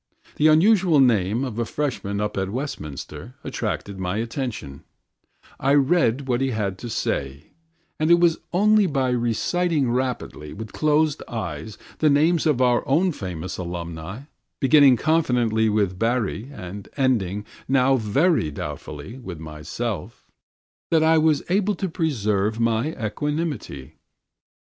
[0.37, 4.83] The unusual name of a freshman up at WESTMINSTER attracted my attention;
[5.59, 7.51] I read what he had to say;
[7.99, 13.11] and it was only by reciting rapidly with closed eyes the names of our own
[13.11, 14.21] famous alumni,
[14.59, 20.25] beginning confidently with Barrie and ending, now very doubtfully, with myself,
[20.89, 23.99] that I was able to preserve my equanimity.